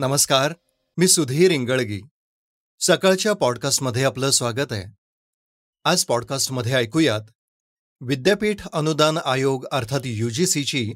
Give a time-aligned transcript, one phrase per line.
[0.00, 0.54] नमस्कार
[0.96, 2.00] मी सुधीर इंगळगी.
[2.80, 4.96] सकाळच्या पॉडकास्टमध्ये आपलं स्वागत आहे.
[5.84, 7.20] आज पॉडकास्टमध्ये ऐकूयात
[8.00, 10.92] विद्यापीठ अनुदान आयोग अर्थात युजीसीची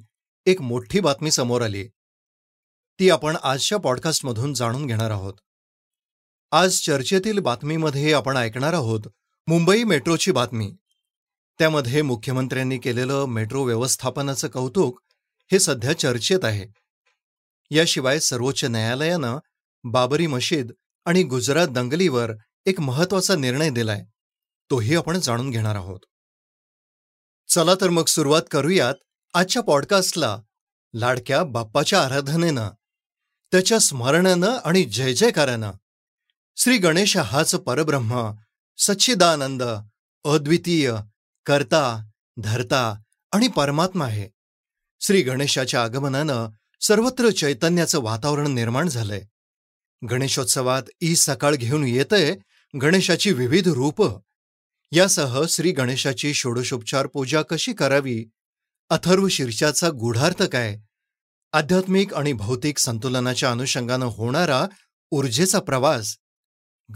[0.46, 1.88] एक मोठी बातमी समोर आली.
[3.00, 5.34] ती आपण आजच्या पॉडकास्टमधून जाणून घेणार आहोत.
[6.52, 9.00] आज चर्चेतील बातमीमध्ये आपण ऐकणार आहोत
[9.46, 10.74] मुंबई मेट्रोची बातमी.
[11.58, 15.00] त्यामध्ये मुख्यमंत्र्यांनी केलेलं मेट्रो व्यवस्थापनाचं कौतुक
[15.52, 16.83] हे सध्या चर्चेत आहे.
[17.70, 19.38] याशिवाय सर्वोच्च न्यायालयानं
[19.84, 20.72] बाबरी मशीद
[21.04, 22.32] आणि गुजरात दंगलीवर
[22.66, 24.04] एक महत्त्वाचा निर्णय दिलाय.
[24.70, 26.00] तोही आपण जाणून घेणार आहोत.
[27.48, 28.94] चला तर मग सुरुवात करूयात
[29.34, 30.38] आजच्या पॉडकास्टला.
[30.94, 32.68] लाडक्या बाप्पाच्या आराधनेनं
[33.52, 35.72] त्याच्या स्मरणानं आणि जय जयकारानं
[36.56, 38.32] श्री गणेश हाच परब्रह्म
[38.78, 39.62] सच्चिदानंद
[40.24, 40.94] अद्वितीय
[41.46, 44.28] कर्ता धर्ता आणि परमात्मा आहे.
[45.00, 46.48] श्री गणेशाच्या आगमनानं
[46.86, 49.22] सर्वत्र चैतन्याचं वातावरण निर्माण झालंय.
[50.10, 52.36] गणेशोत्सवात ई सकाळ घेऊन येतंय
[52.82, 54.20] गणेशाची विविध रूप.
[54.92, 58.24] यासह श्री गणेशाची षोडशोपचार पूजा कशी करावी?
[58.90, 60.76] अथर्व शीर्षाचा गुढार्थ काय?
[61.52, 64.66] आध्यात्मिक आणि भौतिक संतुलनाच्या अनुषंगानं होणारा
[65.10, 66.18] ऊर्जेचा प्रवास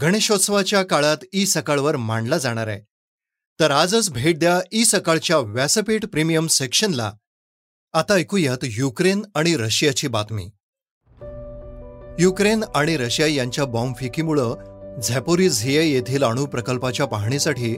[0.01, 2.81] गणेशोत्सवाच्या काळात ई सकाळवर मांडला जाणार आहे.
[3.59, 7.13] तर आजच भेट द्या ई सकाळच्या व्यासपीठ प्रीमियम सेक्शनला.
[7.93, 10.49] आता ऐकूयात युक्रेन आणि रशियाची बातमी.
[12.19, 14.55] युक्रेन आणि रशिया यांच्या बॉम्बफिकीमुळं
[15.01, 17.75] झॅपोरिझिया येथील अणु प्रकल्पाच्या पाहणीसाठी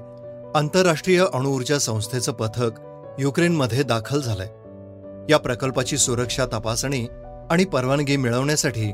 [0.56, 2.72] आंतरराष्ट्रीय अणुऊर्जा संस्थेचं पथक
[3.20, 4.48] युक्रेनमध्ये दाखल झालंय.
[5.32, 7.08] या प्रकल्पाची सुरक्षा तपासणी
[7.50, 8.92] आणि परवानगी मिळवण्यासाठी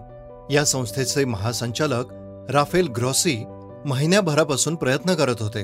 [0.51, 2.05] या संस्थेचे महासंचालक
[2.49, 3.43] राफेल ग्रॉसी
[3.85, 5.63] महिन्याभरापासून प्रयत्न करत होते.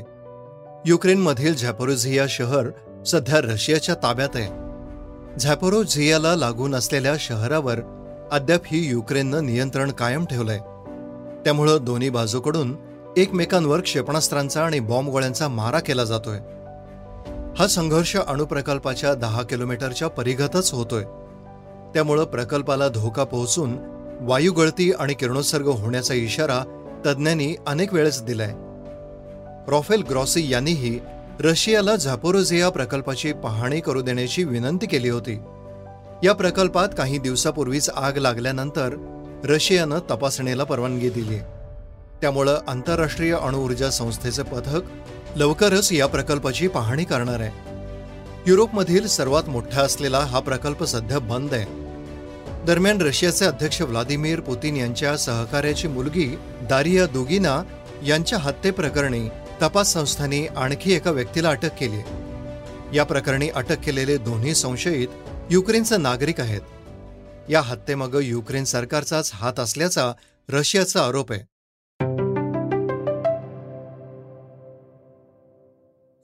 [0.85, 2.69] युक्रेनमधील झॅपोरिझिया शहर
[3.03, 4.62] सध्या रशियाच्या ताब्यात आहे.
[5.39, 7.79] झॅपोरोझियाला लागून असलेल्या शहरावर
[8.31, 10.57] अद्याप ही युक्रेननं नियंत्रण कायम ठेवलंय.
[11.43, 12.75] त्यामुळं दोन्ही बाजूकडून
[13.17, 16.37] एकमेकांवर क्षेपणास्त्रांचा आणि बॉम्बगोळ्यांचा मारा केला जातोय.
[17.57, 21.03] हा संघर्ष अणुप्रकल्पाच्या दहा किलोमीटरच्या परिघातच होतोय.
[21.93, 23.77] त्यामुळं प्रकल्पाला धोका पोहोचून
[24.21, 28.53] वायुगळती आणि किरणोत्सर्ग होण्याचा इशारा तज्ज्ञांनी अनेक वेळेस दिलाय.
[29.67, 30.99] रॉफेल ग्रॉसी यांनीही
[31.39, 35.39] रशियाला झापोरोझिया प्रकल्पाची पाहणी करू देण्याची विनंती केली होती.
[36.23, 38.95] या प्रकल्पात काही दिवसापूर्वीच आग लागल्यानंतर
[39.45, 41.39] रशियानं तपासणीला परवानगी दिली.
[42.21, 44.81] त्यामुळं आंतरराष्ट्रीय अणुऊर्जा संस्थेचं पथक
[45.35, 47.51] लवकरच या प्रकल्पाची पाहणी करणार आहे.
[48.47, 51.65] युरोपमधील सर्वात मोठा असलेला हा प्रकल्प सध्या बंद आहे.
[52.65, 57.63] दरम्यान रशियाचे अध्यक्ष व्लादिमीर पुतीन यांच्या सहकार्याची मुलगी दारिया दुगिना
[58.05, 59.29] यांच्या हत्येप्रकरणी
[59.63, 61.99] तपास संस्थांनी आणखी एका व्यक्तीला अटक केली
[62.97, 65.07] या प्रकरणी अटक केलेले दोन्ही संशयित
[65.49, 66.61] युक्रेनचे नागरिक आहेत.
[67.49, 70.13] या हत्येमागं युक्रेन सरकारचाच हात असल्याचा
[70.49, 71.41] रशियाचा आरोप आहे.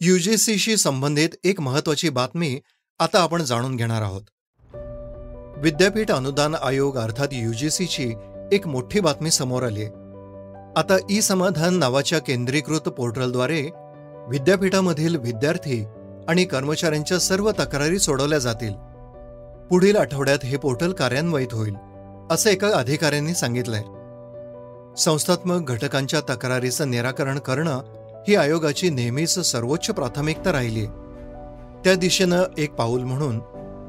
[0.02, 2.60] युजीसीशी संबंधित एक महत्वाची बातमी
[3.00, 4.22] आता आपण जाणून घेणार आहोत.
[5.58, 8.14] विद्यापीठ अनुदान आयोग अर्थात युजीसीची
[8.52, 9.86] एक मोठी बातमी समोर आली
[10.78, 13.70] आता ई समाधान नावाच्या केंद्रीकृत पोर्टलद्वारे
[14.30, 15.86] विद्यापीठामधील विद्यार्थी
[16.28, 18.74] आणि कर्मचाऱ्यांच्या सर्व तक्रारी सोडवल्या जातील.
[19.70, 21.76] पुढील आठवड्यात हे पोर्टल कार्यान्वित होईल
[22.32, 23.84] असं एका अधिकाऱ्यांनी सांगितलंय.
[24.98, 27.82] संस्थात्मक घटकांच्या तक्रारीचं निराकरण करणं
[28.28, 30.86] ही आयोगाची नेहमीच सर्वोच्च प्राथमिकता राहिली
[31.84, 33.40] त्या दिशेनं एक पाऊल म्हणून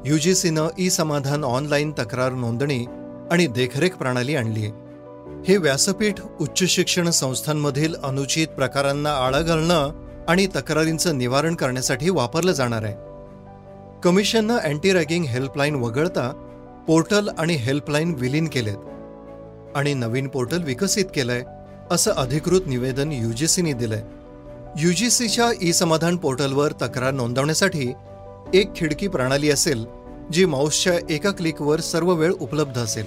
[0.05, 2.85] युजीसीनं ई समाधान ऑनलाईन तक्रार नोंदणी
[3.31, 4.71] आणि देखरेख प्रणाली आणली
[5.47, 9.91] हे व्यासपीठ उच्च शिक्षण संस्थांमधील अनुचित प्रकारांना आळा घालणं
[10.27, 12.93] आणि तक्रारींचं निवारण करण्यासाठी वापरलं जाणार आहे.
[14.03, 16.29] कमिशननं अँटी रॅगिंग हेल्पलाईन वगळता
[16.87, 21.43] पोर्टल आणि हेल्पलाईन विलीन केलेत आणि नवीन पोर्टल विकसित केलंय
[21.91, 24.03] असं अधिकृत निवेदन युजीसीने दिलंय.
[24.79, 27.91] युजीसीच्या ई समाधान पोर्टलवर तक्रार नोंदवण्यासाठी
[28.53, 29.85] एक खिडकी प्रणाली असेल
[30.33, 33.05] जी माऊसच्या एका क्लिकवर सर्व वेळ उपलब्ध असेल.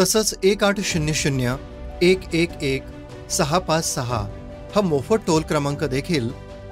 [0.00, 1.56] तसंच एक आठ शून्य शून्य
[2.02, 2.82] एक एक एक
[3.30, 4.26] सहा पाच सहा
[4.74, 6.28] हा मोफत टोल क्रमांक देखील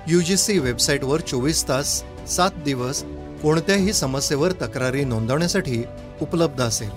[0.08, 3.02] यू जी सी वेबसाईटवर चोवीस तास सात दिवस
[3.42, 5.82] कोणत्याही समस्येवर तक्रारी नोंदवण्यासाठी
[6.20, 6.90] उपलब्ध असेल.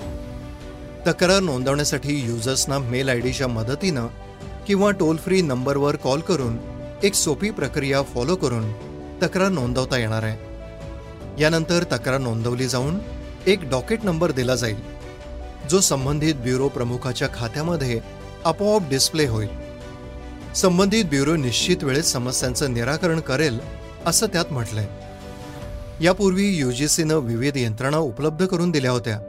[1.08, 4.08] तक्रार नोंदवण्यासाठी युजर्सना मेल आय डीच्या मदतीनं
[4.68, 6.58] किंवा टोल फ्री नंबरवर कॉल करून
[7.04, 8.72] एक सोपी प्रक्रिया फॉलो करून
[9.24, 10.38] तक्रार नोंदवता येणार आहे.
[11.42, 13.00] यानंतर तक्रार नोंदवली जाऊन
[13.48, 14.95] एक डॉकेट नंबर दिला जाईल.
[15.70, 18.00] जो संबंधित ब्युरो प्रमुखाच्या खात्यामध्ये
[18.46, 19.48] आपोआप डिस्प्ले होईल.
[20.56, 23.60] संबंधित ब्युरो निश्चित वेळेत समस्यांचं निराकरण करेल
[24.06, 24.88] असं त्यात म्हटलंय.
[26.02, 29.20] यापूर्वी युजीसीनं विविध यंत्रणा उपलब्ध करून दिल्या होत्या.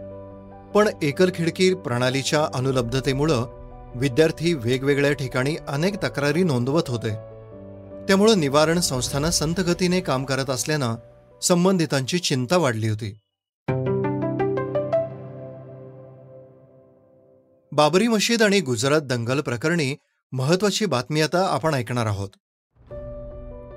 [0.75, 3.47] पण एकल खिडकी प्रणालीच्या अनुलब्धतेमुळं
[3.95, 7.11] विद्यार्थी वेगवेगळ्या ठिकाणी अनेक तक्रारी नोंदवत होते.
[8.07, 10.95] त्यामुळं निवारण संस्थांना संथगतीने काम करत असल्यानं
[11.43, 13.19] संबंधितांची चिंता वाढली होती.
[17.77, 19.97] बाबरी मशीद आणि गुजरात दंगल प्रकरणी
[20.33, 22.29] महत्वाची बातमी आता आपण ऐकणार आहोत.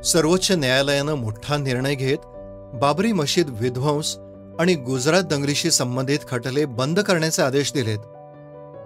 [0.05, 2.17] सर्वोच्च न्यायालयानं मोठा निर्णय घेत
[2.81, 4.17] बाबरी मशीद विध्वंस
[4.59, 7.97] आणि गुजरात दंगलीशी संबंधित खटले बंद करण्याचे आदेश दिलेत.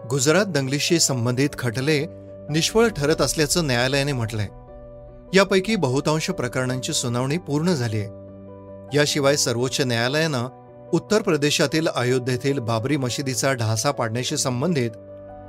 [0.10, 2.06] गुजरात दंगलीशी संबंधित खटले
[2.50, 4.48] निष्फळ ठरत असल्याचं न्यायालयाने म्हटलंय.
[5.38, 8.10] यापैकी बहुतांश प्रकरणांची सुनावणी पूर्ण झाली आहे
[8.98, 10.48] याशिवाय सर्वोच्च न्यायालयानं
[10.94, 14.90] उत्तर प्रदेशातील अयोध्येतील बाबरी मशिदीचा ढासा पाडण्याशी संबंधित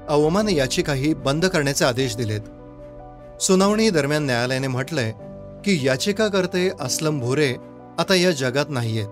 [0.09, 2.41] अवमान याचिकाही बंद करण्याचे आदेश दिलेत.
[3.43, 5.13] सुनावणी दरम्यान न्यायालयाने म्हटलंय
[5.65, 7.55] की याचिकाकर्ते असलम भोरे
[7.99, 9.09] आता या जगात नाहीयेत.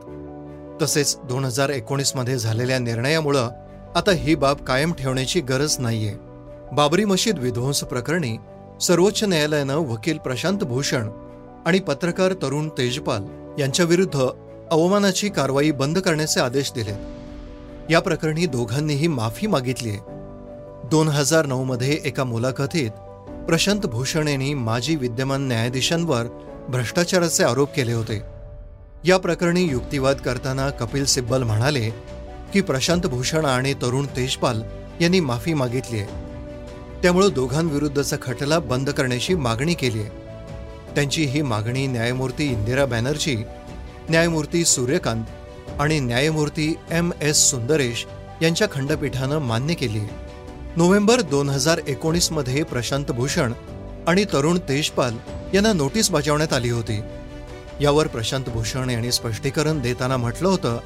[0.83, 3.49] तसेच दोन हजार एकोणीसमध्ये झालेल्या निर्णयामुळं
[3.95, 6.15] आता ही बाब कायम ठेवण्याची गरज नाहीये.
[6.73, 8.37] बाबरी मशीद विध्वंस प्रकरणी
[8.81, 11.09] सर्वोच्च न्यायालयानं वकील प्रशांत भूषण
[11.67, 13.25] आणि पत्रकार तरुण तेजपाल
[13.61, 14.27] यांच्याविरुद्ध
[14.73, 16.93] अवमानाची कारवाई बंद करण्याचे आदेश दिले.
[17.91, 19.99] या प्रकरणी दोघांनीही माफी मागितली आहे.
[20.89, 22.91] दोन हजार नऊमध्ये एका मुलाखतीत
[23.47, 26.25] प्रशांत भूषण यांनी माजी विद्यमान न्यायाधीशांवर
[26.69, 28.23] भ्रष्टाचाराचे आरोप केले होते.
[29.05, 31.91] या प्रकरणी युक्तिवाद करताना कपिल सिब्बल म्हणाले
[32.53, 34.63] की प्रशांत भूषण आणि तरुण तेजपाल
[35.01, 36.09] यांनी माफी मागितली आहे.
[37.03, 40.09] त्यामुळे दोघांविरुद्धचा खटला बंद करण्याची मागणी केली आहे.
[40.95, 43.37] त्यांची ही मागणी न्यायमूर्ती इंदिरा बॅनर्जी
[44.11, 45.25] न्यायमूर्ती सूर्यकांत
[45.79, 48.07] आणि न्यायमूर्ती एम एस सुंदरेश
[48.43, 50.01] यांच्या खंडपीठानं मान्य केली.
[50.77, 53.53] नोव्हेंबर दोन हजार एकोणीसमध्ये प्रशांत भूषण
[54.07, 55.17] आणि तरुण तेजपाल
[55.55, 57.01] यांना नोटीस बजावण्यात आली होती.
[57.81, 60.79] यावर प्रशांत भूषण यांनी स्पष्टीकरण देताना म्हटलं होतं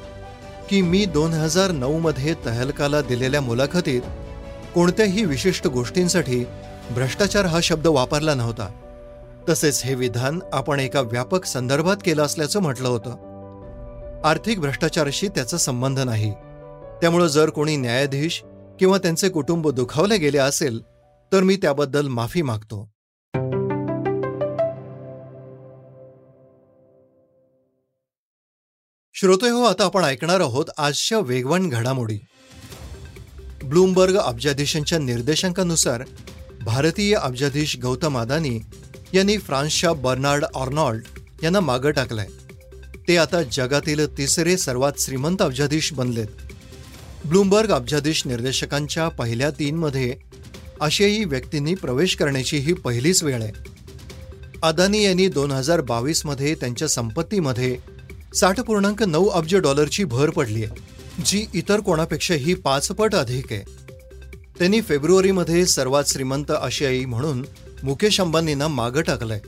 [0.69, 4.01] की मी दोन हजार नऊमध्ये तहलकाला दिलेल्या मुलाखतीत
[4.75, 6.43] कोणत्याही विशिष्ट गोष्टींसाठी
[6.91, 8.67] भ्रष्टाचार हा शब्द वापरला नव्हता.
[9.49, 14.21] तसेच हे विधान आपण एका व्यापक संदर्भात केलं असल्याचं म्हटलं होतं.
[14.25, 16.31] आर्थिक भ्रष्टाचाराशी त्याचा संबंध नाही.
[17.01, 18.43] त्यामुळं जर कोणी न्यायाधीश
[18.79, 20.81] किंवा त्यांचे कुटुंब दुखावले गेले असेल
[21.31, 22.89] तर मी त्याबद्दल माफी मागतो.
[29.15, 32.17] श्रोते हो आता आपण ऐकणार आहोत आजच्या वेगवान घडामोडी.
[33.65, 36.03] ब्लूमबर्ग अब्जाधीशांच्या निर्देशांकानुसार
[36.65, 38.59] भारतीय अब्जाधीश गौतम अदानी
[39.13, 41.03] यांनी फ्रान्सच्या बर्नार्ड ऑर्नॉल्ड
[41.43, 42.27] यांना मागं टाकलंय.
[43.07, 46.27] ते आता जगातील तिसरे सर्वात श्रीमंत अब्जाधीश बनलेत.
[47.25, 50.15] ब्लूमबर्ग अब्जाधीश निर्देशकांच्या पहिल्या तीनमध्ये
[50.81, 53.51] आशियाई व्यक्तींनी प्रवेश करण्याची ही पहिलीच वेळ आहे.
[54.63, 57.77] अदानी यांनी दोन हजार बावीसमध्ये त्यांच्या संपत्तीमध्ये
[58.35, 63.63] साठ पूर्णांक नऊ अब्ज डॉलरची भर पडली आहे जी इतर कोणापेक्षाही पाचपट अधिक आहे.
[64.59, 67.45] त्यांनी फेब्रुवारीमध्ये सर्वात श्रीमंत आशियाई म्हणून
[67.83, 69.39] मुकेश अंबानींना मागं टाकलंय.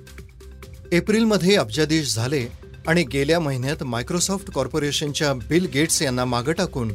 [0.91, 2.45] एप्रिलमध्ये अब्जाधीश झाले
[2.87, 6.91] आणि गेल्या महिन्यात मायक्रोसॉफ्ट कॉर्पोरेशनच्या बिल गेट्स यांना मागं टाकून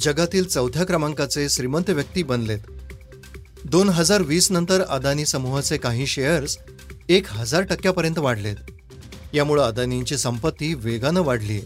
[0.00, 2.58] जगातील चौथ्या क्रमांकाचे श्रीमंत व्यक्ती बनलेत.
[3.64, 6.58] दोन हजार वीस नंतर अदानी समूहाचे काही शेअर्स
[7.08, 8.56] एक हजार टक्क्यापर्यंत वाढलेत.
[9.34, 11.60] यामुळे अदानींची संपत्ती वेगानं वाढली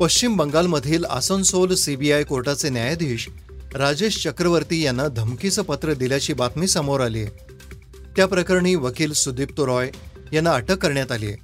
[0.00, 3.28] पश्चिम बंगालमधील आसनसोल सीबीआय कोर्टाचे न्यायाधीश
[3.74, 7.30] राजेश चक्रवर्ती यांना धमकीचं पत्र दिल्याची बातमी समोर आली आहे.
[8.16, 9.90] त्या प्रकरणी वकील सुदीप्तो रॉय
[10.32, 11.36] यांना अटक करण्यात आली आहे.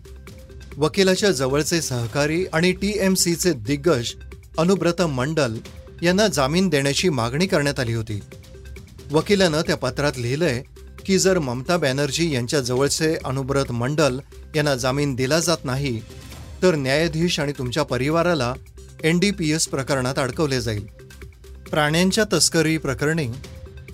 [0.76, 4.12] वकिलाच्या जवळचे सहकारी आणि टी एम सीचे दिग्गज
[4.58, 5.56] अनुब्रत मंडल
[6.02, 8.20] यांना जामीन देण्याची मागणी करण्यात आली होती.
[9.12, 10.62] वकिलानं त्या पत्रात लिहिलंय
[11.06, 14.18] की जर ममता बॅनर्जी यांच्या जवळचे अनुब्रत मंडल
[14.56, 16.00] यांना जामीन दिला जात नाही
[16.62, 18.54] तर न्यायाधीश आणि तुमच्या परिवाराला
[19.04, 20.86] एन डी पी एस प्रकरणात अडकवले जाईल.
[21.70, 23.28] प्राण्यांच्या तस्करी प्रकरणी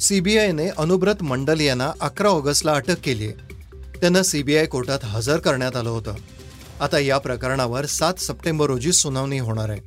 [0.01, 3.55] सीबीआयने अनुब्रत मंडल यांना अकरा ऑगस्टला अटक केली आहे.
[4.01, 6.15] त्यांना सीबीआय कोर्टात हजर करण्यात आलं होतं.
[6.81, 9.81] आता या प्रकरणावर सात सप्टेंबर रोजी सुनावणी होणार आहे.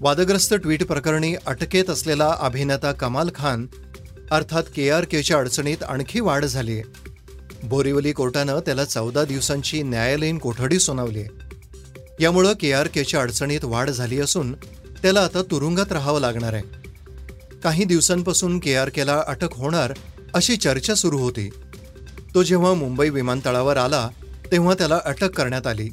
[0.00, 3.66] वादग्रस्त ट्विट प्रकरणी अटकेत असलेला अभिनेता कमाल खान
[4.30, 6.82] अर्थात के आर केच्या अडचणीत आणखी वाढ झाली आहे.
[7.62, 11.44] बोरिवली कोर्टानं त्याला चौदा दिवसांची न्यायालयीन कोठडी सुनावली आहे.
[12.20, 14.54] यामुळं के आर केच्या अडचणीत वाढ झाली असून
[15.04, 16.62] त्याला आता तुरुंगात राहावं लागणार आहे.
[17.64, 19.92] काही दिवसांपासून के आर केला अटक होणार
[20.34, 21.50] अशी चर्चा सुरू होती.
[22.34, 24.08] तो जेव्हा मुंबई विमानतळावर आला
[24.52, 25.88] तेव्हा त्याला अटक करण्यात आली.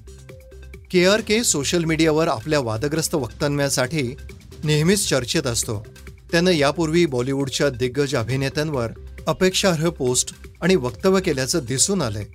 [0.91, 4.15] के आर के सोशल मीडियावर आपल्या वादग्रस्त वक्तव्यासाठी
[4.63, 5.85] नेहमीच चर्चेत असतो.
[6.31, 8.87] त्यानं यापूर्वी बॉलिवूडच्या दिग्गज अभिनेत्यांवर
[9.27, 12.25] अपेक्षार्ह पोस्ट आणि वक्तव्य केल्याचं दिसून आलंय.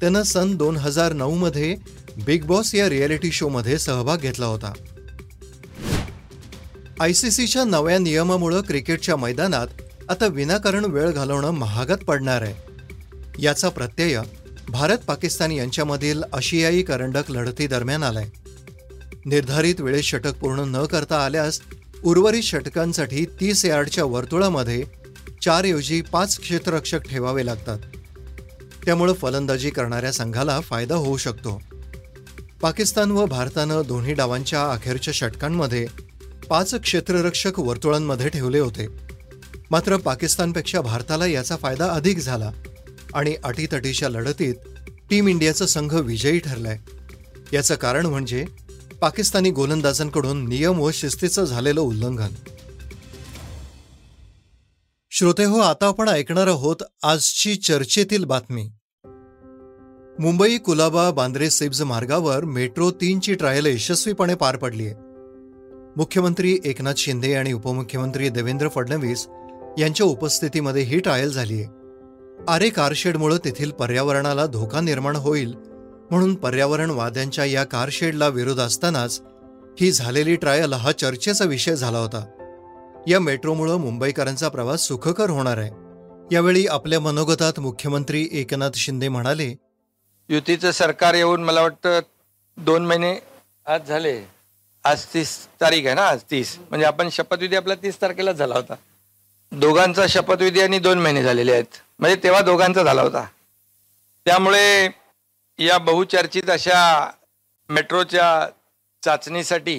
[0.00, 1.76] त्यानं सन दोन हजार नऊमध्ये
[2.26, 4.72] बिग बॉस या रियालिटी शोमध्ये सहभाग घेतला होता.
[7.00, 9.66] आय सी सीच्या नव्या नियमामुळं क्रिकेटच्या मैदानात
[10.08, 12.54] आता विनाकारण वेळ घालवणं महागात पडणार आहे.
[13.38, 14.20] याचा प्रत्यय
[14.68, 18.28] भारत पाकिस्तान यांच्यामधील आशियाई करंडक लढतीदरम्यान आलाय.
[19.26, 21.60] निर्धारित वेळेत षटक पूर्ण न करता आल्यास
[22.04, 24.84] उर्वरित षटकांसाठी तीस यार्डच्या वर्तुळामध्ये
[25.42, 27.78] चार ऐवजी पाच क्षेत्ररक्षक ठेवावे लागतात.
[28.84, 31.62] त्यामुळं फलंदाजी करणाऱ्या संघाला फायदा होऊ शकतो.
[32.60, 36.05] पाकिस्तान व भारतानं दोन्ही डावांच्या अखेरच्या षटकांमध्ये
[36.48, 38.86] पाच क्षेत्ररक्षक वर्तुळांमध्ये ठेवले होते.
[39.70, 42.52] मात्र पाकिस्तानपेक्षा भारताला याचा फायदा अधिक झाला
[43.14, 44.54] आणि अटीतटीच्या लढतीत
[45.10, 46.78] टीम इंडियाचा संघ विजयी ठरलाय.
[47.52, 48.44] याचं कारण म्हणजे
[49.00, 52.34] पाकिस्तानी गोलंदाजांकडून नियम व शिस्तीचं झालेलं उल्लंघन.
[55.10, 58.68] श्रोते हो आता आपण ऐकणार आहोत आजची चर्चेतील बातमी.
[60.18, 65.05] मुंबई कुलाबा बांद्रे सिब्ज मार्गावर मेट्रो तीनची ट्रायल यशस्वीपणे पार पडली आहे
[65.96, 69.26] मुख्यमंत्री एकनाथ शिंदे आणि उपमुख्यमंत्री देवेंद्र फडणवीस
[69.78, 71.64] यांच्या उपस्थितीमध्ये ही ट्रायल झाली आहे
[72.48, 75.54] आरे कारशेडमुळे तेथील पर्यावरणाला धोका निर्माण होईल
[76.10, 79.20] म्हणून पर्यावरणवाद्यांच्या या कारशेडला विरोध असतानाच
[79.80, 82.24] ही झालेली ट्रायल हा चर्चेचा विषय झाला होता.
[83.08, 85.70] या मेट्रोमुळं मुंबईकरांचा प्रवास सुखकर होणार आहे.
[86.34, 89.54] यावेळी आपल्या मनोगतात मुख्यमंत्री एकनाथ शिंदे म्हणाले
[90.28, 92.00] युतीचं सरकार येऊन मला वाटतं
[92.58, 93.14] दोन महिने
[93.66, 94.35] आज झाले.
[94.86, 96.58] आज तीस तारीख आहे ना आज तीस.
[96.70, 98.74] म्हणजे आपण शपथविधी आपला तीस तारखेलाच झाला होता.
[99.52, 101.78] दोघांचा शपथविधी आणि दोन महिने झालेले आहेत.
[101.98, 103.26] म्हणजे तेव्हा दोघांचा झाला होता.
[104.24, 104.88] त्यामुळे
[105.58, 107.10] या बहुचर्चित अशा
[107.68, 108.48] मेट्रोच्या
[109.04, 109.76] चाचणीसाठी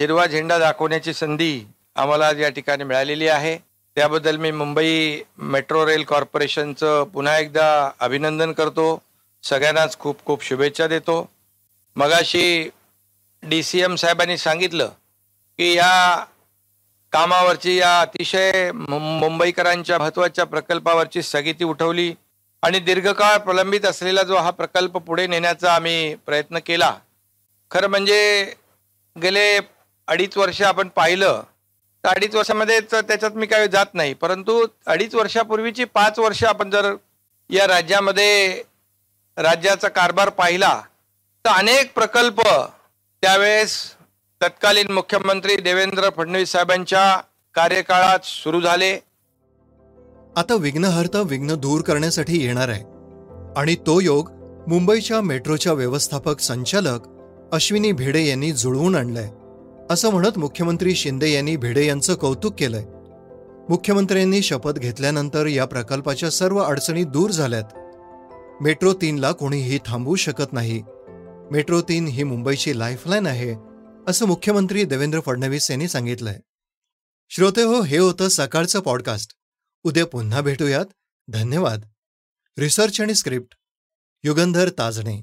[0.00, 3.58] हिरवा झेंडा दाखवण्याची संधी आम्हाला आज या ठिकाणी मिळालेली आहे.
[3.94, 9.02] त्याबद्दल मी मुंबई मेट्रो रेल कॉर्पोरेशनचं पुन्हा एकदा अभिनंदन करतो.
[9.42, 11.30] सगळ्यांनाच खूप खूप शुभेच्छा देतो.
[11.96, 12.70] मगाशी
[13.42, 14.88] डी सी एम साहेबांनी सांगितलं
[15.58, 16.24] की या
[17.12, 22.12] कामावरची या अतिशय मुंबईकरांच्या महत्त्वाच्या प्रकल्पावरची स्थगिती उठवली
[22.62, 26.92] आणि दीर्घकाळ प्रलंबित असलेला जो हा प्रकल्प पुढे नेण्याचा आम्ही प्रयत्न केला.
[27.70, 28.54] खरं म्हणजे
[29.16, 29.58] गेले
[30.08, 31.42] अडीच वर्ष आपण पाहिलं
[32.04, 36.94] तर अडीच वर्षामध्ये त्याच्यात मी काही जात नाही परंतु अडीच वर्षापूर्वीची पाच वर्ष आपण जर
[37.50, 38.62] या राज्यामध्ये
[39.36, 40.80] राज्याचा कारभार पाहिला
[41.44, 42.40] तर अनेक प्रकल्प
[43.22, 43.90] त्यावेळेस
[44.42, 47.20] तत्कालीन मुख्यमंत्री देवेंद्र फडणवीस साहेबांच्या
[47.54, 48.92] कार्यकाळात सुरू झाले.
[50.36, 52.84] आता विघ्नहर्ता विघ्न दूर करण्यासाठी येणार आहे.
[53.56, 54.30] आणि तो योग
[54.68, 57.00] मुंबईच्या मेट्रोच्या व्यवस्थापक संचालक
[57.52, 59.28] अश्विनी भिडे यांनी जुळवून आणलंय.
[59.90, 62.84] असं म्हणत मुख्यमंत्री शिंदे यांनी भिडे यांचं कौतुक केलंय.
[63.68, 67.64] मुख्यमंत्र्यांनी शपथ घेतल्यानंतर या प्रकल्पाच्या सर्व अडचणी दूर झाल्यात.
[68.62, 70.82] मेट्रो तीनला कोणीही थांबवू शकत नाही.
[71.50, 73.54] मेट्रो तीन ही मुंबईची लाईफलाईन आहे
[74.08, 76.40] असं मुख्यमंत्री देवेंद्र फडणवीस यांनी सांगितलंय.
[77.28, 79.34] श्रोते हो हे होतं सकाळचं पॉडकास्ट
[79.82, 80.84] उद्या पुन्हा भेटूयात.
[81.28, 81.80] धन्यवाद.
[82.58, 83.56] रिसर्च आणि स्क्रिप्ट
[84.24, 85.22] युगंधर ताजणे.